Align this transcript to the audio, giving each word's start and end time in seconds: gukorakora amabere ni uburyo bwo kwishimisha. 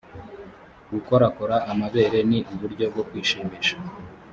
gukorakora 0.91 1.55
amabere 1.71 2.19
ni 2.29 2.39
uburyo 2.53 2.85
bwo 2.91 3.03
kwishimisha. 3.09 3.75